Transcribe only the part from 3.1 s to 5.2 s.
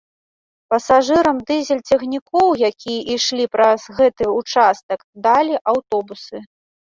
ішлі праз гэты ўчастак,